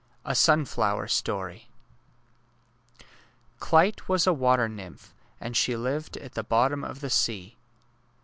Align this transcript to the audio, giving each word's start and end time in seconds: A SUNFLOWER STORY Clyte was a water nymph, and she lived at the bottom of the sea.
A 0.25 0.33
SUNFLOWER 0.33 1.07
STORY 1.07 1.69
Clyte 3.59 4.09
was 4.09 4.25
a 4.25 4.33
water 4.33 4.67
nymph, 4.67 5.13
and 5.39 5.55
she 5.55 5.75
lived 5.77 6.17
at 6.17 6.33
the 6.33 6.43
bottom 6.43 6.83
of 6.83 7.01
the 7.01 7.09
sea. 7.11 7.59